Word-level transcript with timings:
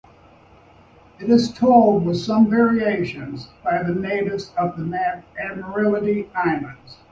It 1.19 1.29
is 1.29 1.53
told 1.53 2.07
with 2.07 2.17
some 2.17 2.49
variations 2.49 3.49
by 3.63 3.83
the 3.83 3.93
natives 3.93 4.51
of 4.57 4.75
the 4.75 5.23
Admiralty 5.37 6.27
Islands. 6.33 6.97